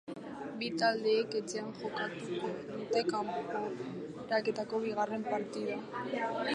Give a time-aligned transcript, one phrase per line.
[0.61, 5.81] Bi taldeek etxean jokatuko dute kanporaketako bigarren partida.